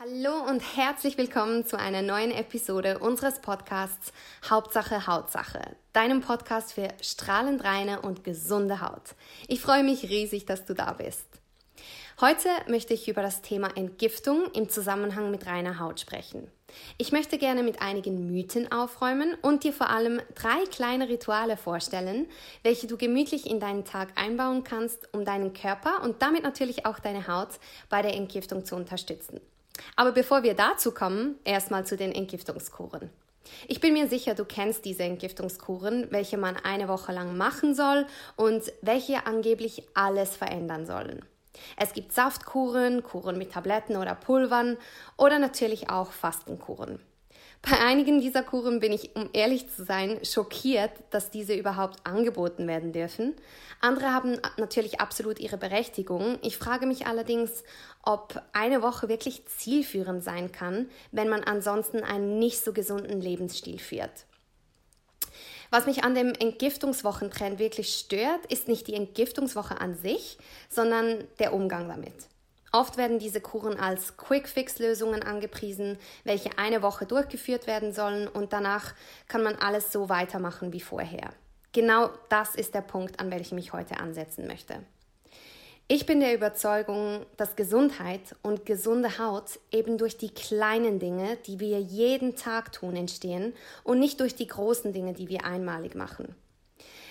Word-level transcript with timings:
Hallo 0.00 0.48
und 0.48 0.60
herzlich 0.76 1.18
willkommen 1.18 1.66
zu 1.66 1.76
einer 1.76 2.02
neuen 2.02 2.30
Episode 2.30 3.00
unseres 3.00 3.40
Podcasts 3.40 4.12
Hauptsache 4.48 5.08
Hautsache, 5.08 5.74
deinem 5.92 6.20
Podcast 6.20 6.72
für 6.72 6.86
strahlend 7.02 7.64
reine 7.64 8.02
und 8.02 8.22
gesunde 8.22 8.80
Haut. 8.80 9.16
Ich 9.48 9.60
freue 9.60 9.82
mich 9.82 10.04
riesig, 10.04 10.46
dass 10.46 10.64
du 10.64 10.74
da 10.74 10.92
bist. 10.92 11.26
Heute 12.20 12.48
möchte 12.68 12.94
ich 12.94 13.08
über 13.08 13.22
das 13.22 13.42
Thema 13.42 13.76
Entgiftung 13.76 14.44
im 14.54 14.68
Zusammenhang 14.68 15.32
mit 15.32 15.46
reiner 15.46 15.80
Haut 15.80 15.98
sprechen. 15.98 16.48
Ich 16.96 17.10
möchte 17.10 17.36
gerne 17.36 17.64
mit 17.64 17.82
einigen 17.82 18.30
Mythen 18.30 18.70
aufräumen 18.70 19.34
und 19.42 19.64
dir 19.64 19.72
vor 19.72 19.90
allem 19.90 20.20
drei 20.36 20.64
kleine 20.70 21.08
Rituale 21.08 21.56
vorstellen, 21.56 22.28
welche 22.62 22.86
du 22.86 22.96
gemütlich 22.96 23.50
in 23.50 23.58
deinen 23.58 23.84
Tag 23.84 24.10
einbauen 24.14 24.62
kannst, 24.62 25.12
um 25.12 25.24
deinen 25.24 25.54
Körper 25.54 26.04
und 26.04 26.22
damit 26.22 26.44
natürlich 26.44 26.86
auch 26.86 27.00
deine 27.00 27.26
Haut 27.26 27.58
bei 27.88 28.00
der 28.00 28.14
Entgiftung 28.14 28.64
zu 28.64 28.76
unterstützen. 28.76 29.40
Aber 29.96 30.12
bevor 30.12 30.42
wir 30.42 30.54
dazu 30.54 30.92
kommen, 30.92 31.38
erstmal 31.44 31.86
zu 31.86 31.96
den 31.96 32.12
Entgiftungskuren. 32.12 33.10
Ich 33.66 33.80
bin 33.80 33.94
mir 33.94 34.08
sicher, 34.08 34.34
du 34.34 34.44
kennst 34.44 34.84
diese 34.84 35.04
Entgiftungskuren, 35.04 36.08
welche 36.10 36.36
man 36.36 36.56
eine 36.56 36.88
Woche 36.88 37.12
lang 37.12 37.36
machen 37.36 37.74
soll 37.74 38.06
und 38.36 38.72
welche 38.82 39.26
angeblich 39.26 39.84
alles 39.94 40.36
verändern 40.36 40.86
sollen. 40.86 41.24
Es 41.76 41.92
gibt 41.92 42.12
Saftkuren, 42.12 43.02
Kuren 43.02 43.38
mit 43.38 43.52
Tabletten 43.52 43.96
oder 43.96 44.14
Pulvern 44.14 44.76
oder 45.16 45.38
natürlich 45.38 45.90
auch 45.90 46.12
Fastenkuren. 46.12 47.00
Bei 47.62 47.78
einigen 47.80 48.20
dieser 48.20 48.42
Kuren 48.42 48.78
bin 48.78 48.92
ich, 48.92 49.16
um 49.16 49.30
ehrlich 49.32 49.68
zu 49.68 49.84
sein, 49.84 50.20
schockiert, 50.24 50.92
dass 51.10 51.30
diese 51.30 51.54
überhaupt 51.54 52.06
angeboten 52.06 52.68
werden 52.68 52.92
dürfen. 52.92 53.34
Andere 53.80 54.12
haben 54.12 54.38
natürlich 54.56 55.00
absolut 55.00 55.40
ihre 55.40 55.56
Berechtigung. 55.56 56.38
Ich 56.42 56.56
frage 56.56 56.86
mich 56.86 57.06
allerdings, 57.06 57.64
ob 58.02 58.42
eine 58.52 58.80
Woche 58.80 59.08
wirklich 59.08 59.44
zielführend 59.46 60.22
sein 60.22 60.52
kann, 60.52 60.88
wenn 61.10 61.28
man 61.28 61.42
ansonsten 61.42 62.04
einen 62.04 62.38
nicht 62.38 62.64
so 62.64 62.72
gesunden 62.72 63.20
Lebensstil 63.20 63.78
führt. 63.78 64.26
Was 65.70 65.86
mich 65.86 66.04
an 66.04 66.14
dem 66.14 66.32
Entgiftungswochentrend 66.32 67.58
wirklich 67.58 67.94
stört, 67.94 68.46
ist 68.50 68.68
nicht 68.68 68.86
die 68.86 68.94
Entgiftungswoche 68.94 69.80
an 69.80 69.96
sich, 69.96 70.38
sondern 70.70 71.24
der 71.38 71.52
Umgang 71.52 71.88
damit. 71.88 72.14
Oft 72.72 72.96
werden 72.96 73.18
diese 73.18 73.40
Kuren 73.40 73.78
als 73.78 74.16
Quick-Fix-Lösungen 74.16 75.22
angepriesen, 75.22 75.98
welche 76.24 76.58
eine 76.58 76.82
Woche 76.82 77.06
durchgeführt 77.06 77.66
werden 77.66 77.92
sollen 77.92 78.28
und 78.28 78.52
danach 78.52 78.94
kann 79.26 79.42
man 79.42 79.56
alles 79.56 79.90
so 79.90 80.08
weitermachen 80.08 80.72
wie 80.72 80.80
vorher. 80.80 81.30
Genau 81.72 82.10
das 82.28 82.54
ist 82.54 82.74
der 82.74 82.82
Punkt, 82.82 83.20
an 83.20 83.30
welchem 83.30 83.58
ich 83.58 83.72
heute 83.72 83.98
ansetzen 83.98 84.46
möchte. 84.46 84.80
Ich 85.90 86.04
bin 86.04 86.20
der 86.20 86.34
Überzeugung, 86.34 87.24
dass 87.38 87.56
Gesundheit 87.56 88.36
und 88.42 88.66
gesunde 88.66 89.18
Haut 89.18 89.58
eben 89.72 89.96
durch 89.96 90.18
die 90.18 90.28
kleinen 90.28 90.98
Dinge, 90.98 91.38
die 91.46 91.60
wir 91.60 91.80
jeden 91.80 92.36
Tag 92.36 92.72
tun, 92.72 92.94
entstehen 92.94 93.54
und 93.84 93.98
nicht 93.98 94.20
durch 94.20 94.34
die 94.34 94.46
großen 94.46 94.92
Dinge, 94.92 95.14
die 95.14 95.30
wir 95.30 95.46
einmalig 95.46 95.94
machen. 95.94 96.34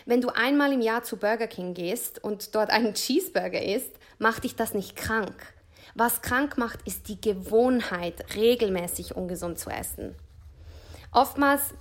Wenn 0.08 0.22
du 0.22 0.30
einmal 0.30 0.72
im 0.72 0.80
Jahr 0.80 1.04
zu 1.04 1.18
Burger 1.18 1.48
King 1.48 1.74
gehst 1.74 2.24
und 2.24 2.56
dort 2.56 2.70
einen 2.70 2.94
Cheeseburger 2.94 3.62
isst, 3.62 3.92
macht 4.20 4.46
dich 4.46 4.56
das 4.56 4.74
nicht 4.74 4.96
krank. 4.96 5.36
Was 5.96 6.22
krank 6.22 6.58
macht, 6.58 6.80
ist 6.88 7.10
die 7.10 7.20
Gewohnheit, 7.20 8.34
regelmäßig 8.34 9.18
ungesund 9.18 9.60
zu 9.60 9.70
essen. 9.70 10.16
Oftmals 11.12 11.74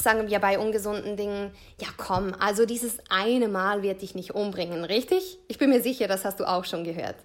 sagen 0.00 0.28
wir 0.28 0.38
bei 0.38 0.60
ungesunden 0.60 1.16
Dingen, 1.16 1.50
ja 1.80 1.88
komm, 1.96 2.32
also 2.38 2.64
dieses 2.64 2.98
eine 3.10 3.48
Mal 3.48 3.82
wird 3.82 4.02
dich 4.02 4.14
nicht 4.14 4.36
umbringen, 4.36 4.84
richtig? 4.84 5.40
Ich 5.48 5.58
bin 5.58 5.70
mir 5.70 5.82
sicher, 5.82 6.06
das 6.06 6.24
hast 6.24 6.38
du 6.38 6.44
auch 6.44 6.64
schon 6.64 6.84
gehört. 6.84 7.16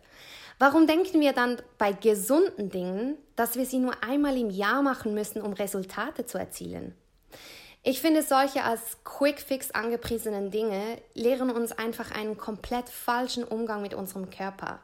Warum 0.57 0.87
denken 0.87 1.21
wir 1.21 1.33
dann 1.33 1.61
bei 1.77 1.91
gesunden 1.91 2.71
Dingen, 2.71 3.17
dass 3.35 3.55
wir 3.55 3.67
sie 3.67 3.77
nur 3.77 4.03
einmal 4.03 4.35
im 4.35 4.49
Jahr 4.49 4.81
machen 4.81 5.13
müssen, 5.13 5.43
um 5.43 5.53
Resultate 5.53 6.25
zu 6.25 6.39
erzielen? 6.39 6.95
Ich 7.81 8.01
finde, 8.01 8.23
solche 8.23 8.63
als 8.63 8.97
Quick 9.05 9.39
Fix 9.39 9.71
angepriesenen 9.71 10.51
Dinge 10.51 10.97
lehren 11.13 11.49
uns 11.49 11.71
einfach 11.71 12.11
einen 12.11 12.37
komplett 12.37 12.89
falschen 12.89 13.45
Umgang 13.45 13.81
mit 13.81 13.93
unserem 13.93 14.29
Körper. 14.29 14.79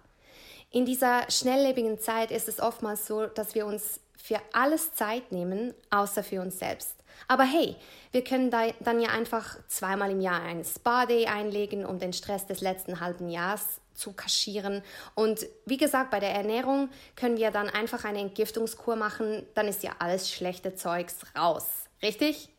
In 0.72 0.86
dieser 0.86 1.30
schnelllebigen 1.30 2.00
Zeit 2.00 2.32
ist 2.32 2.48
es 2.48 2.62
oftmals 2.62 3.06
so, 3.06 3.28
dass 3.28 3.54
wir 3.54 3.66
uns 3.66 4.00
für 4.18 4.40
alles 4.54 4.94
Zeit 4.94 5.32
nehmen, 5.32 5.74
außer 5.90 6.24
für 6.24 6.42
uns 6.42 6.58
selbst. 6.58 6.96
Aber 7.28 7.44
hey, 7.44 7.76
wir 8.12 8.24
können 8.24 8.50
da, 8.50 8.68
dann 8.80 9.00
ja 9.02 9.10
einfach 9.10 9.58
zweimal 9.68 10.12
im 10.12 10.22
Jahr 10.22 10.42
einen 10.42 10.64
Spa-Day 10.64 11.28
einlegen, 11.28 11.86
um 11.86 12.00
den 12.00 12.14
Stress 12.14 12.46
des 12.46 12.62
letzten 12.62 13.00
halben 13.00 13.30
Jahres 13.30 13.82
zu 13.94 14.14
kaschieren. 14.14 14.84
Und 15.16 15.46
wie 15.66 15.78
gesagt, 15.78 16.12
bei 16.12 16.20
der 16.20 16.32
Ernährung 16.32 16.90
können 17.16 17.38
wir 17.38 17.52
dann 17.52 17.70
einfach 17.70 18.04
eine 18.04 18.20
Entgiftungskur 18.20 18.96
machen, 18.96 19.46
dann 19.54 19.68
ist 19.68 19.84
ja 19.84 19.92
alles 20.00 20.32
schlechte 20.32 20.76
Zeugs 20.76 21.18
raus. 21.38 21.66
Richtig? 22.02 22.50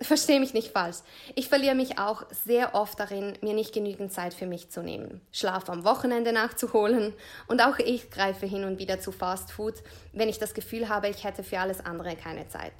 Verstehe 0.00 0.40
mich 0.40 0.52
nicht 0.52 0.72
falsch. 0.72 0.98
Ich 1.36 1.48
verliere 1.48 1.74
mich 1.74 1.98
auch 1.98 2.24
sehr 2.44 2.74
oft 2.74 3.00
darin, 3.00 3.32
mir 3.40 3.54
nicht 3.54 3.72
genügend 3.72 4.12
Zeit 4.12 4.34
für 4.34 4.44
mich 4.44 4.68
zu 4.68 4.82
nehmen, 4.82 5.22
Schlaf 5.32 5.70
am 5.70 5.84
Wochenende 5.84 6.34
nachzuholen 6.34 7.14
und 7.48 7.62
auch 7.62 7.78
ich 7.78 8.10
greife 8.10 8.44
hin 8.44 8.64
und 8.64 8.78
wieder 8.78 9.00
zu 9.00 9.10
Fast 9.10 9.52
Food, 9.52 9.74
wenn 10.12 10.28
ich 10.28 10.38
das 10.38 10.52
Gefühl 10.52 10.90
habe, 10.90 11.08
ich 11.08 11.24
hätte 11.24 11.42
für 11.42 11.60
alles 11.60 11.80
andere 11.80 12.14
keine 12.14 12.46
Zeit. 12.48 12.74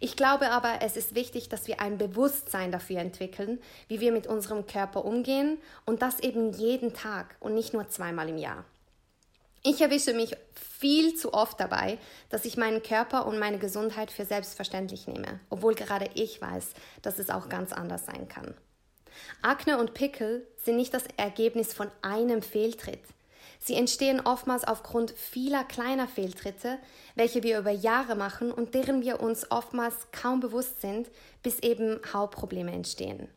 Ich 0.00 0.16
glaube 0.16 0.50
aber, 0.50 0.78
es 0.80 0.96
ist 0.96 1.14
wichtig, 1.14 1.50
dass 1.50 1.66
wir 1.66 1.80
ein 1.80 1.98
Bewusstsein 1.98 2.72
dafür 2.72 3.00
entwickeln, 3.00 3.60
wie 3.88 4.00
wir 4.00 4.12
mit 4.12 4.26
unserem 4.26 4.66
Körper 4.66 5.04
umgehen 5.04 5.58
und 5.84 6.00
das 6.00 6.20
eben 6.20 6.52
jeden 6.52 6.94
Tag 6.94 7.36
und 7.40 7.54
nicht 7.54 7.74
nur 7.74 7.88
zweimal 7.88 8.30
im 8.30 8.38
Jahr. 8.38 8.64
Ich 9.68 9.80
erwische 9.80 10.14
mich 10.14 10.30
viel 10.78 11.16
zu 11.16 11.34
oft 11.34 11.58
dabei, 11.58 11.98
dass 12.28 12.44
ich 12.44 12.56
meinen 12.56 12.84
Körper 12.84 13.26
und 13.26 13.40
meine 13.40 13.58
Gesundheit 13.58 14.12
für 14.12 14.24
selbstverständlich 14.24 15.08
nehme, 15.08 15.40
obwohl 15.50 15.74
gerade 15.74 16.08
ich 16.14 16.40
weiß, 16.40 16.68
dass 17.02 17.18
es 17.18 17.30
auch 17.30 17.48
ganz 17.48 17.72
anders 17.72 18.06
sein 18.06 18.28
kann. 18.28 18.54
Akne 19.42 19.78
und 19.78 19.92
Pickel 19.92 20.46
sind 20.64 20.76
nicht 20.76 20.94
das 20.94 21.02
Ergebnis 21.16 21.74
von 21.74 21.90
einem 22.00 22.42
Fehltritt. 22.42 23.00
Sie 23.58 23.74
entstehen 23.74 24.20
oftmals 24.20 24.62
aufgrund 24.62 25.10
vieler 25.10 25.64
kleiner 25.64 26.06
Fehltritte, 26.06 26.78
welche 27.16 27.42
wir 27.42 27.58
über 27.58 27.72
Jahre 27.72 28.14
machen 28.14 28.52
und 28.52 28.72
deren 28.74 29.02
wir 29.02 29.18
uns 29.20 29.50
oftmals 29.50 29.96
kaum 30.12 30.38
bewusst 30.38 30.80
sind, 30.80 31.10
bis 31.42 31.58
eben 31.58 31.98
Hautprobleme 32.12 32.70
entstehen. 32.70 33.28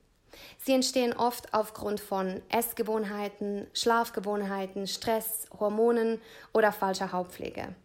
Sie 0.58 0.74
entstehen 0.74 1.14
oft 1.14 1.54
aufgrund 1.54 2.00
von 2.00 2.42
Essgewohnheiten, 2.50 3.68
Schlafgewohnheiten, 3.74 4.88
Stress, 4.88 5.48
Hormonen 5.60 6.22
oder 6.54 6.72
falscher 6.72 7.12
Hautpflege. 7.12 7.76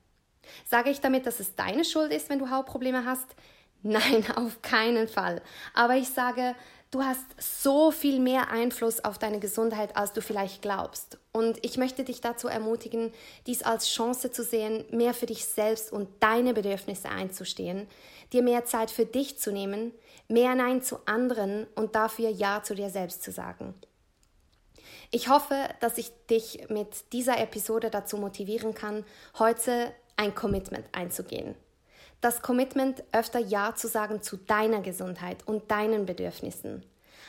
Sage 0.64 0.90
ich 0.90 1.00
damit, 1.00 1.26
dass 1.26 1.40
es 1.40 1.54
deine 1.54 1.84
Schuld 1.84 2.12
ist, 2.12 2.28
wenn 2.30 2.38
du 2.38 2.50
Hautprobleme 2.50 3.04
hast? 3.04 3.34
Nein, 3.84 4.24
auf 4.36 4.62
keinen 4.62 5.06
Fall. 5.06 5.40
Aber 5.74 5.94
ich 5.94 6.08
sage, 6.08 6.56
du 6.90 7.02
hast 7.02 7.24
so 7.38 7.90
viel 7.90 8.18
mehr 8.18 8.50
Einfluss 8.50 9.04
auf 9.04 9.18
deine 9.18 9.38
Gesundheit, 9.38 9.96
als 9.96 10.12
du 10.12 10.22
vielleicht 10.22 10.62
glaubst. 10.62 11.18
Und 11.32 11.64
ich 11.64 11.76
möchte 11.76 12.02
dich 12.02 12.20
dazu 12.20 12.48
ermutigen, 12.48 13.12
dies 13.46 13.62
als 13.62 13.88
Chance 13.88 14.32
zu 14.32 14.42
sehen, 14.42 14.84
mehr 14.90 15.12
für 15.12 15.26
dich 15.26 15.44
selbst 15.44 15.92
und 15.92 16.08
deine 16.20 16.54
Bedürfnisse 16.54 17.10
einzustehen, 17.10 17.86
dir 18.32 18.42
mehr 18.42 18.64
Zeit 18.64 18.90
für 18.90 19.04
dich 19.04 19.38
zu 19.38 19.52
nehmen, 19.52 19.92
mehr 20.28 20.54
Nein 20.54 20.82
zu 20.82 20.98
anderen 21.06 21.66
und 21.74 21.94
dafür 21.94 22.30
Ja 22.30 22.62
zu 22.62 22.74
dir 22.74 22.88
selbst 22.88 23.22
zu 23.22 23.32
sagen. 23.32 23.74
Ich 25.10 25.28
hoffe, 25.28 25.68
dass 25.80 25.98
ich 25.98 26.10
dich 26.30 26.70
mit 26.70 27.12
dieser 27.12 27.38
Episode 27.38 27.90
dazu 27.90 28.16
motivieren 28.16 28.74
kann, 28.74 29.04
heute 29.38 29.92
ein 30.16 30.34
Commitment 30.34 30.86
einzugehen. 30.92 31.54
Das 32.24 32.40
Commitment, 32.40 33.04
öfter 33.12 33.38
Ja 33.38 33.74
zu 33.74 33.86
sagen 33.86 34.22
zu 34.22 34.38
deiner 34.38 34.80
Gesundheit 34.80 35.46
und 35.46 35.70
deinen 35.70 36.06
Bedürfnissen. 36.06 36.82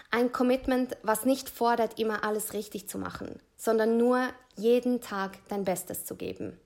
Ein 0.09 0.31
Commitment, 0.31 0.95
was 1.03 1.25
nicht 1.25 1.50
fordert, 1.50 2.00
immer 2.00 2.23
alles 2.23 2.53
richtig 2.53 2.88
zu 2.88 2.97
machen, 2.97 3.41
sondern 3.57 3.97
nur 3.97 4.29
jeden 4.56 5.01
Tag 5.01 5.33
dein 5.50 5.66
Bestes 5.66 6.06
zu 6.06 6.16
geben. 6.16 6.57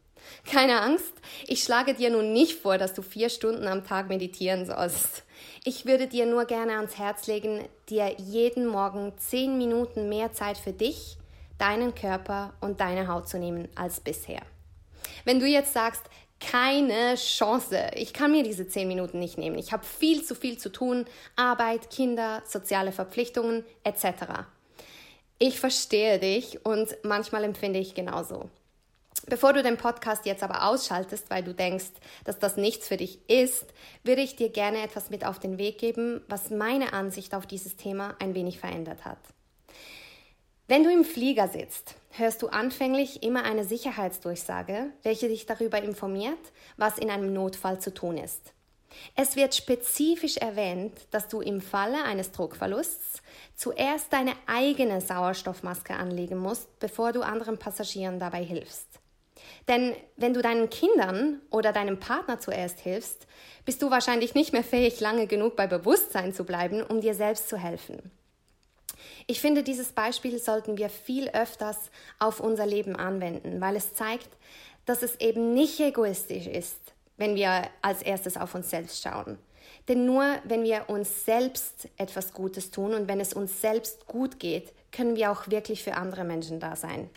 Keine 0.45 0.79
Angst, 0.81 1.11
ich 1.47 1.63
schlage 1.63 1.95
dir 1.95 2.11
nun 2.11 2.31
nicht 2.31 2.59
vor, 2.61 2.77
dass 2.77 2.93
du 2.93 3.01
vier 3.01 3.29
Stunden 3.29 3.67
am 3.67 3.83
Tag 3.83 4.09
meditieren 4.09 4.67
sollst. 4.67 5.23
Ich 5.63 5.87
würde 5.87 6.05
dir 6.05 6.27
nur 6.27 6.45
gerne 6.45 6.73
ans 6.73 6.99
Herz 6.99 7.25
legen, 7.25 7.67
dir 7.89 8.13
jeden 8.19 8.67
Morgen 8.67 9.11
zehn 9.17 9.57
Minuten 9.57 10.07
mehr 10.07 10.33
Zeit 10.33 10.59
für 10.59 10.73
dich, 10.73 11.17
deinen 11.57 11.95
Körper 11.95 12.53
und 12.61 12.79
deine 12.79 13.07
Haut 13.07 13.27
zu 13.27 13.39
nehmen 13.39 13.69
als 13.73 13.99
bisher. 13.99 14.43
Wenn 15.25 15.39
du 15.39 15.47
jetzt 15.47 15.73
sagst, 15.73 16.03
keine 16.39 17.15
Chance, 17.15 17.91
ich 17.95 18.13
kann 18.13 18.31
mir 18.31 18.43
diese 18.43 18.67
zehn 18.67 18.87
Minuten 18.87 19.19
nicht 19.19 19.37
nehmen, 19.37 19.57
ich 19.57 19.71
habe 19.71 19.85
viel 19.85 20.23
zu 20.23 20.35
viel 20.35 20.57
zu 20.57 20.71
tun, 20.71 21.05
Arbeit, 21.35 21.89
Kinder, 21.89 22.41
soziale 22.45 22.91
Verpflichtungen 22.91 23.65
etc. 23.83 24.45
Ich 25.37 25.59
verstehe 25.59 26.19
dich 26.19 26.65
und 26.65 26.97
manchmal 27.03 27.43
empfinde 27.43 27.79
ich 27.79 27.93
genauso. 27.93 28.49
Bevor 29.27 29.53
du 29.53 29.61
den 29.61 29.77
Podcast 29.77 30.25
jetzt 30.25 30.43
aber 30.43 30.67
ausschaltest, 30.67 31.29
weil 31.29 31.43
du 31.43 31.53
denkst, 31.53 31.91
dass 32.23 32.39
das 32.39 32.57
nichts 32.57 32.87
für 32.87 32.97
dich 32.97 33.19
ist, 33.29 33.65
würde 34.03 34.21
ich 34.21 34.35
dir 34.35 34.49
gerne 34.49 34.81
etwas 34.81 35.09
mit 35.09 35.25
auf 35.25 35.39
den 35.39 35.57
Weg 35.57 35.77
geben, 35.77 36.21
was 36.27 36.49
meine 36.49 36.93
Ansicht 36.93 37.35
auf 37.35 37.45
dieses 37.45 37.75
Thema 37.75 38.15
ein 38.19 38.33
wenig 38.33 38.59
verändert 38.59 39.05
hat. 39.05 39.19
Wenn 40.69 40.83
du 40.83 40.91
im 40.91 41.03
Flieger 41.03 41.47
sitzt, 41.47 41.95
hörst 42.11 42.43
du 42.43 42.47
anfänglich 42.49 43.23
immer 43.23 43.43
eine 43.43 43.63
Sicherheitsdurchsage, 43.63 44.91
welche 45.01 45.27
dich 45.27 45.47
darüber 45.47 45.81
informiert, 45.81 46.37
was 46.77 46.99
in 46.99 47.09
einem 47.09 47.33
Notfall 47.33 47.81
zu 47.81 47.91
tun 47.91 48.19
ist. 48.19 48.53
Es 49.15 49.35
wird 49.35 49.55
spezifisch 49.55 50.37
erwähnt, 50.37 50.93
dass 51.09 51.27
du 51.27 51.41
im 51.41 51.59
Falle 51.59 52.03
eines 52.03 52.31
Druckverlusts 52.33 53.23
zuerst 53.55 54.13
deine 54.13 54.33
eigene 54.45 55.01
Sauerstoffmaske 55.01 55.95
anlegen 55.95 56.37
musst, 56.37 56.77
bevor 56.77 57.13
du 57.13 57.21
anderen 57.21 57.57
Passagieren 57.57 58.19
dabei 58.19 58.43
hilfst. 58.43 58.99
Denn 59.67 59.95
wenn 60.17 60.35
du 60.35 60.43
deinen 60.43 60.69
Kindern 60.69 61.41
oder 61.49 61.73
deinem 61.73 61.99
Partner 61.99 62.39
zuerst 62.39 62.79
hilfst, 62.79 63.25
bist 63.65 63.81
du 63.81 63.89
wahrscheinlich 63.89 64.35
nicht 64.35 64.53
mehr 64.53 64.63
fähig, 64.63 64.99
lange 64.99 65.25
genug 65.25 65.55
bei 65.55 65.65
Bewusstsein 65.65 66.31
zu 66.31 66.43
bleiben, 66.43 66.83
um 66.83 67.01
dir 67.01 67.15
selbst 67.15 67.49
zu 67.49 67.57
helfen. 67.57 68.11
Ich 69.27 69.41
finde, 69.41 69.63
dieses 69.63 69.91
Beispiel 69.91 70.39
sollten 70.39 70.77
wir 70.77 70.89
viel 70.89 71.29
öfters 71.29 71.77
auf 72.19 72.39
unser 72.39 72.65
Leben 72.65 72.95
anwenden, 72.95 73.61
weil 73.61 73.75
es 73.75 73.93
zeigt, 73.93 74.29
dass 74.85 75.03
es 75.03 75.15
eben 75.19 75.53
nicht 75.53 75.79
egoistisch 75.79 76.47
ist, 76.47 76.79
wenn 77.17 77.35
wir 77.35 77.69
als 77.81 78.01
erstes 78.01 78.37
auf 78.37 78.55
uns 78.55 78.69
selbst 78.69 79.01
schauen. 79.03 79.37
Denn 79.87 80.05
nur 80.05 80.39
wenn 80.43 80.63
wir 80.63 80.89
uns 80.89 81.25
selbst 81.25 81.87
etwas 81.97 82.33
Gutes 82.33 82.71
tun 82.71 82.93
und 82.93 83.07
wenn 83.07 83.19
es 83.19 83.33
uns 83.33 83.61
selbst 83.61 84.07
gut 84.07 84.39
geht, 84.39 84.73
können 84.91 85.15
wir 85.15 85.31
auch 85.31 85.49
wirklich 85.49 85.83
für 85.83 85.95
andere 85.95 86.23
Menschen 86.23 86.59
da 86.59 86.75
sein. 86.75 87.09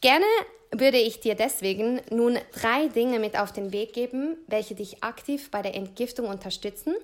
Gerne 0.00 0.26
würde 0.70 0.98
ich 0.98 1.20
dir 1.20 1.34
deswegen 1.34 2.00
nun 2.10 2.38
drei 2.52 2.88
Dinge 2.88 3.18
mit 3.18 3.38
auf 3.38 3.52
den 3.52 3.72
Weg 3.72 3.92
geben, 3.92 4.36
welche 4.46 4.74
dich 4.74 5.02
aktiv 5.02 5.50
bei 5.50 5.62
der 5.62 5.74
Entgiftung 5.74 6.26
unterstützen. 6.28 6.94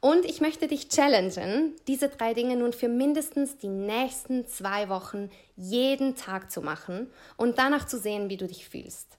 Und 0.00 0.24
ich 0.24 0.40
möchte 0.40 0.68
dich 0.68 0.88
challengen, 0.88 1.74
diese 1.86 2.08
drei 2.08 2.34
Dinge 2.34 2.56
nun 2.56 2.72
für 2.72 2.88
mindestens 2.88 3.58
die 3.58 3.68
nächsten 3.68 4.46
zwei 4.46 4.88
Wochen 4.88 5.30
jeden 5.56 6.16
Tag 6.16 6.50
zu 6.50 6.62
machen 6.62 7.10
und 7.36 7.58
danach 7.58 7.86
zu 7.86 7.98
sehen, 7.98 8.30
wie 8.30 8.36
du 8.36 8.46
dich 8.46 8.68
fühlst. 8.68 9.18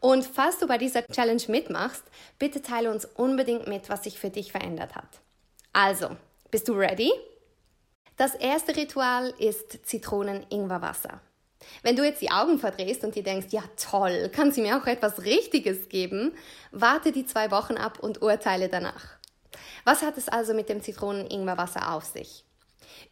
Und 0.00 0.24
falls 0.24 0.58
du 0.58 0.66
bei 0.66 0.78
dieser 0.78 1.06
Challenge 1.06 1.42
mitmachst, 1.48 2.04
bitte 2.38 2.62
teile 2.62 2.90
uns 2.90 3.04
unbedingt 3.04 3.66
mit, 3.66 3.88
was 3.88 4.04
sich 4.04 4.18
für 4.18 4.30
dich 4.30 4.52
verändert 4.52 4.94
hat. 4.94 5.08
Also, 5.72 6.16
bist 6.50 6.68
du 6.68 6.72
ready? 6.72 7.12
Das 8.16 8.34
erste 8.34 8.76
Ritual 8.76 9.32
ist 9.38 9.86
Zitronen-Ingwer-Wasser. 9.86 11.20
Wenn 11.82 11.96
du 11.96 12.04
jetzt 12.04 12.22
die 12.22 12.30
Augen 12.30 12.58
verdrehst 12.58 13.04
und 13.04 13.14
dir 13.14 13.22
denkst, 13.22 13.48
ja 13.50 13.62
toll, 13.76 14.30
kann 14.34 14.52
sie 14.52 14.62
mir 14.62 14.76
auch 14.76 14.86
etwas 14.86 15.24
Richtiges 15.24 15.88
geben, 15.88 16.32
warte 16.70 17.12
die 17.12 17.26
zwei 17.26 17.50
Wochen 17.50 17.74
ab 17.74 17.98
und 18.00 18.22
urteile 18.22 18.68
danach. 18.68 19.18
Was 19.84 20.02
hat 20.02 20.16
es 20.16 20.28
also 20.28 20.54
mit 20.54 20.68
dem 20.68 20.82
Zitronen-Ingwer-Wasser 20.82 21.92
auf 21.94 22.04
sich? 22.04 22.44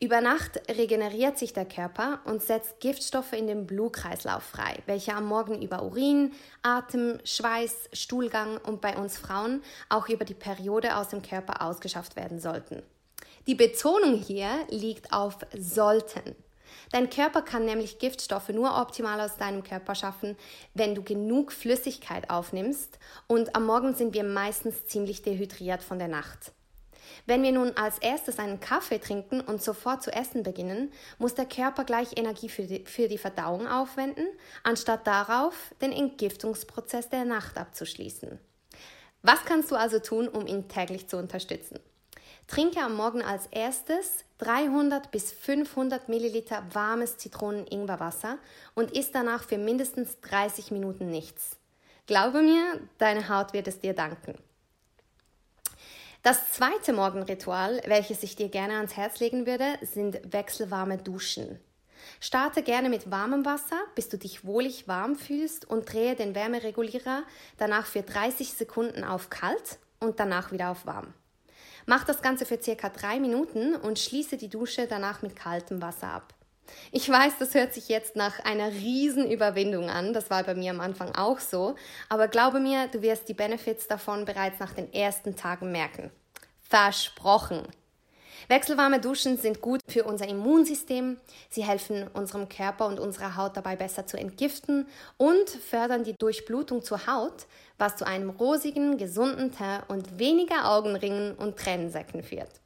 Über 0.00 0.21
Nacht 0.21 0.61
regeneriert 0.69 1.39
sich 1.39 1.53
der 1.53 1.65
Körper 1.65 2.21
und 2.25 2.43
setzt 2.43 2.81
Giftstoffe 2.81 3.33
in 3.33 3.47
den 3.47 3.67
Blutkreislauf 3.67 4.43
frei, 4.43 4.83
welche 4.87 5.15
am 5.15 5.27
Morgen 5.27 5.61
über 5.61 5.83
Urin, 5.83 6.33
Atem, 6.62 7.19
Schweiß, 7.25 7.89
Stuhlgang 7.93 8.59
und 8.59 8.81
bei 8.81 8.97
uns 8.97 9.19
Frauen 9.19 9.62
auch 9.89 10.09
über 10.09 10.25
die 10.25 10.35
Periode 10.35 10.97
aus 10.97 11.09
dem 11.09 11.23
Körper 11.23 11.62
ausgeschafft 11.62 12.17
werden 12.17 12.39
sollten. 12.39 12.83
Die 13.47 13.55
Betonung 13.55 14.15
hier 14.15 14.50
liegt 14.69 15.12
auf 15.12 15.39
sollten. 15.56 16.37
Dein 16.93 17.11
Körper 17.11 17.43
kann 17.43 17.65
nämlich 17.65 17.99
Giftstoffe 17.99 18.49
nur 18.49 18.81
optimal 18.81 19.20
aus 19.20 19.37
deinem 19.37 19.62
Körper 19.62 19.94
schaffen, 19.94 20.37
wenn 20.75 20.94
du 20.94 21.03
genug 21.03 21.53
Flüssigkeit 21.53 22.31
aufnimmst 22.31 22.99
und 23.26 23.55
am 23.55 23.67
Morgen 23.67 23.94
sind 23.94 24.15
wir 24.15 24.25
meistens 24.25 24.87
ziemlich 24.87 25.23
dehydriert 25.23 25.82
von 25.82 25.99
der 25.99 26.09
Nacht. 26.09 26.53
Wenn 27.26 27.43
wir 27.43 27.53
nun 27.53 27.76
als 27.76 27.99
erstes 27.99 28.38
einen 28.38 28.61
Kaffee 28.61 28.99
trinken 28.99 29.41
und 29.41 29.62
sofort 29.62 30.03
zu 30.03 30.12
essen 30.12 30.43
beginnen, 30.43 30.93
muss 31.19 31.35
der 31.35 31.47
Körper 31.47 31.85
gleich 31.85 32.17
Energie 32.17 32.49
für 32.49 32.62
die, 32.62 32.85
für 32.85 33.09
die 33.09 33.19
Verdauung 33.19 33.67
aufwenden, 33.67 34.26
anstatt 34.62 35.06
darauf 35.06 35.75
den 35.81 35.93
Entgiftungsprozess 35.93 37.09
der 37.09 37.25
Nacht 37.25 37.56
abzuschließen. 37.56 38.38
Was 39.23 39.44
kannst 39.44 39.71
du 39.71 39.76
also 39.76 39.99
tun, 39.99 40.29
um 40.29 40.47
ihn 40.47 40.69
täglich 40.69 41.09
zu 41.09 41.17
unterstützen? 41.17 41.81
Trinke 42.49 42.81
am 42.81 42.95
Morgen 42.95 43.23
als 43.23 43.47
erstes 43.50 44.25
300 44.39 45.11
bis 45.11 45.33
500 45.33 46.09
Milliliter 46.09 46.65
warmes 46.73 47.19
Zitronen-Ingwerwasser 47.19 48.39
und 48.75 48.91
isst 48.93 49.15
danach 49.15 49.45
für 49.45 49.59
mindestens 49.59 50.19
30 50.23 50.71
Minuten 50.71 51.11
nichts. 51.11 51.59
Glaube 52.06 52.41
mir, 52.41 52.81
deine 52.97 53.29
Haut 53.29 53.53
wird 53.53 53.69
es 53.69 53.81
dir 53.81 53.93
danken. 53.93 54.35
Das 56.23 56.50
zweite 56.53 56.95
Morgenritual, 56.95 57.83
welches 57.85 58.23
ich 58.23 58.35
dir 58.35 58.49
gerne 58.49 58.77
ans 58.77 58.97
Herz 58.97 59.21
legen 59.21 59.47
würde, 59.47 59.79
sind 59.83 60.19
wechselwarme 60.33 60.97
Duschen. 60.97 61.61
Starte 62.19 62.62
gerne 62.62 62.89
mit 62.89 63.11
warmem 63.11 63.45
Wasser, 63.45 63.79
bis 63.95 64.09
du 64.09 64.17
dich 64.17 64.47
wohlig 64.47 64.89
warm 64.89 65.17
fühlst 65.17 65.67
und 65.67 65.93
drehe 65.93 66.17
den 66.17 66.35
Wärmeregulierer 66.35 67.25
danach 67.59 67.85
für 67.85 68.03
30 68.03 68.55
Sekunden 68.55 69.05
auf 69.05 69.29
kalt 69.29 69.79
und 70.00 70.19
danach 70.19 70.50
wieder 70.50 70.71
auf 70.71 70.87
warm. 70.87 71.12
Mach 71.88 72.05
das 72.05 72.20
Ganze 72.20 72.44
für 72.44 72.61
circa 72.62 72.90
drei 72.90 73.19
Minuten 73.19 73.75
und 73.75 73.99
schließe 73.99 74.37
die 74.37 74.50
Dusche 74.50 74.87
danach 74.87 75.23
mit 75.23 75.35
kaltem 75.35 75.81
Wasser 75.81 76.08
ab. 76.08 76.35
Ich 76.93 77.08
weiß, 77.08 77.38
das 77.38 77.55
hört 77.55 77.73
sich 77.73 77.88
jetzt 77.88 78.14
nach 78.14 78.40
einer 78.40 78.70
riesen 78.70 79.26
Überwindung 79.26 79.88
an, 79.88 80.12
das 80.12 80.29
war 80.29 80.44
bei 80.44 80.55
mir 80.55 80.73
am 80.73 80.81
Anfang 80.81 81.14
auch 81.14 81.40
so, 81.40 81.76
aber 82.11 82.29
glaube 82.29 82.61
mir, 82.61 82.88
du 82.88 83.00
wirst 83.00 83.31
die 83.31 83.35
Benefits 83.35 83.87
davon 83.87 84.26
bereits 84.26 84.61
nach 84.61 84.75
den 84.75 84.93
ersten 84.93 85.35
Tagen 85.35 85.73
merken. 85.73 86.11
Versprochen. 86.61 87.62
Wechselwarme 88.46 89.00
Duschen 89.00 89.37
sind 89.37 89.61
gut 89.61 89.81
für 89.88 90.05
unser 90.05 90.29
Immunsystem, 90.29 91.19
sie 91.50 91.64
helfen 91.64 92.06
unserem 92.14 92.49
Körper 92.49 92.87
und 92.87 93.00
unserer 93.00 93.37
Haut 93.37 93.56
dabei 93.56 93.76
besser 93.76 94.06
zu 94.06 94.17
entgiften 94.17 94.87
und 95.17 95.50
fördern 95.50 96.05
die 96.05 96.14
Durchblutung 96.14 96.82
zur 96.82 97.06
Haut, 97.06 97.46
was 97.79 97.96
zu 97.96 98.06
einem 98.06 98.31
rosigen, 98.31 98.96
gesunden 98.96 99.52
Teint 99.52 99.88
und 99.88 100.19
weniger 100.19 100.70
Augenringen 100.70 101.35
und 101.35 101.56
Tränensäcken 101.56 102.23
führt. 102.23 102.61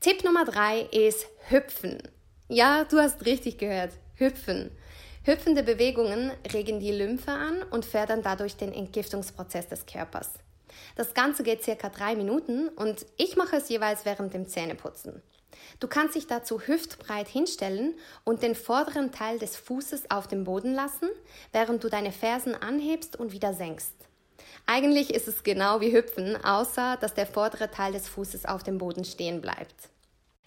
Tipp 0.00 0.22
Nummer 0.24 0.44
drei 0.44 0.82
ist 0.92 1.26
Hüpfen. 1.48 1.98
Ja, 2.48 2.84
du 2.84 2.98
hast 2.98 3.26
richtig 3.26 3.58
gehört, 3.58 3.90
Hüpfen. 4.14 4.70
Hüpfende 5.24 5.62
Bewegungen 5.62 6.30
regen 6.54 6.80
die 6.80 6.92
Lymphe 6.92 7.32
an 7.32 7.62
und 7.70 7.84
fördern 7.84 8.22
dadurch 8.22 8.56
den 8.56 8.72
Entgiftungsprozess 8.72 9.68
des 9.68 9.84
Körpers. 9.84 10.30
Das 10.96 11.14
Ganze 11.14 11.42
geht 11.42 11.62
circa 11.62 11.88
drei 11.88 12.16
Minuten 12.16 12.68
und 12.68 13.06
ich 13.16 13.36
mache 13.36 13.56
es 13.56 13.68
jeweils 13.68 14.04
während 14.04 14.34
dem 14.34 14.48
Zähneputzen. 14.48 15.22
Du 15.80 15.88
kannst 15.88 16.14
dich 16.14 16.26
dazu 16.26 16.60
hüftbreit 16.60 17.28
hinstellen 17.28 17.94
und 18.24 18.42
den 18.42 18.54
vorderen 18.54 19.12
Teil 19.12 19.38
des 19.38 19.56
Fußes 19.56 20.10
auf 20.10 20.26
dem 20.26 20.44
Boden 20.44 20.74
lassen, 20.74 21.08
während 21.52 21.84
du 21.84 21.88
deine 21.88 22.12
Fersen 22.12 22.54
anhebst 22.54 23.16
und 23.16 23.32
wieder 23.32 23.54
senkst. 23.54 23.94
Eigentlich 24.66 25.14
ist 25.14 25.28
es 25.28 25.42
genau 25.42 25.80
wie 25.80 25.92
Hüpfen, 25.92 26.42
außer 26.44 26.96
dass 27.00 27.14
der 27.14 27.26
vordere 27.26 27.70
Teil 27.70 27.92
des 27.92 28.08
Fußes 28.08 28.44
auf 28.44 28.62
dem 28.62 28.78
Boden 28.78 29.04
stehen 29.04 29.40
bleibt. 29.40 29.88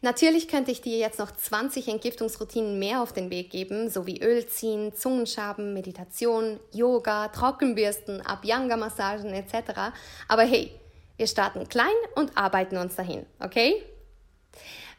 Natürlich 0.03 0.48
könnte 0.48 0.72
ich 0.72 0.81
dir 0.81 0.98
jetzt 0.98 1.20
noch 1.20 1.29
20 1.29 1.88
Entgiftungsroutinen 1.88 2.79
mehr 2.79 3.03
auf 3.03 3.13
den 3.13 3.29
Weg 3.29 3.51
geben, 3.51 3.88
so 3.88 4.08
wie 4.08 4.20
Öl 4.22 4.48
ziehen, 4.48 4.96
Zungenschaben, 4.96 5.75
Meditation, 5.75 6.60
Yoga, 6.72 7.27
Trockenbürsten, 7.27 8.22
Abhyanga-Massagen 8.22 9.31
etc. 9.31 9.93
Aber 10.27 10.41
hey, 10.41 10.72
wir 11.17 11.27
starten 11.27 11.70
klein 11.70 11.86
und 12.15 12.36
arbeiten 12.36 12.77
uns 12.77 12.96
dahin, 12.96 13.27
okay? 13.39 13.84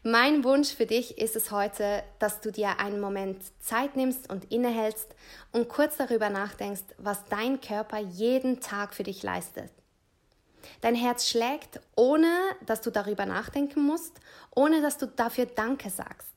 Mein 0.05 0.45
Wunsch 0.45 0.73
für 0.73 0.87
dich 0.87 1.19
ist 1.19 1.35
es 1.35 1.51
heute, 1.51 2.05
dass 2.21 2.41
du 2.41 2.53
dir 2.53 2.79
einen 2.79 3.01
Moment 3.01 3.43
Zeit 3.61 3.97
nimmst 3.97 4.31
und 4.31 4.53
innehältst 4.53 5.09
und 5.51 5.69
kurz 5.69 5.97
darüber 5.97 6.31
nachdenkst, 6.31 6.83
was 6.99 7.25
dein 7.29 7.61
Körper 7.61 7.99
jeden 7.99 8.61
Tag 8.61 8.95
für 8.95 9.03
dich 9.03 9.25
leistet. 9.25 9.71
Dein 10.81 10.95
Herz 10.95 11.29
schlägt, 11.29 11.81
ohne 11.97 12.33
dass 12.67 12.81
du 12.81 12.91
darüber 12.91 13.27
nachdenken 13.27 13.83
musst, 13.83 14.21
ohne 14.55 14.83
dass 14.83 14.99
du 14.99 15.07
dafür 15.07 15.47
Danke 15.47 15.91
sagst. 15.91 16.29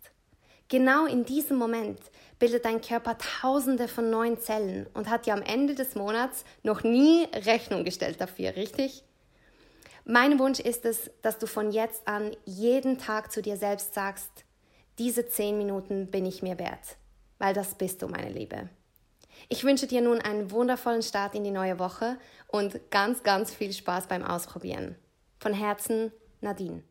Genau 0.67 1.05
in 1.05 1.25
diesem 1.25 1.57
Moment 1.57 1.99
bildet 2.39 2.65
dein 2.65 2.81
Körper 2.81 3.17
tausende 3.17 3.87
von 3.87 4.09
neuen 4.09 4.39
Zellen 4.39 4.87
und 4.93 5.09
hat 5.09 5.25
dir 5.25 5.33
am 5.33 5.41
Ende 5.41 5.75
des 5.75 5.95
Monats 5.95 6.43
noch 6.63 6.83
nie 6.83 7.25
Rechnung 7.33 7.83
gestellt 7.83 8.19
dafür, 8.19 8.55
richtig? 8.55 9.03
Mein 10.05 10.37
Wunsch 10.39 10.59
ist 10.59 10.85
es, 10.85 11.11
dass 11.21 11.37
du 11.37 11.47
von 11.47 11.71
jetzt 11.71 12.07
an 12.07 12.35
jeden 12.45 12.97
Tag 12.97 13.31
zu 13.31 13.41
dir 13.41 13.57
selbst 13.57 13.93
sagst, 13.93 14.45
diese 14.97 15.27
zehn 15.27 15.57
Minuten 15.57 16.11
bin 16.11 16.25
ich 16.25 16.41
mir 16.41 16.57
wert, 16.59 16.97
weil 17.37 17.53
das 17.53 17.75
bist 17.75 18.01
du, 18.01 18.07
meine 18.07 18.29
Liebe. 18.29 18.69
Ich 19.49 19.63
wünsche 19.63 19.87
dir 19.87 20.01
nun 20.01 20.19
einen 20.21 20.51
wundervollen 20.51 21.01
Start 21.01 21.35
in 21.35 21.43
die 21.43 21.51
neue 21.51 21.79
Woche 21.79 22.17
und 22.47 22.79
ganz, 22.91 23.23
ganz 23.23 23.53
viel 23.53 23.73
Spaß 23.73 24.07
beim 24.07 24.23
Ausprobieren. 24.23 24.95
Von 25.39 25.53
Herzen, 25.53 26.11
Nadine. 26.41 26.83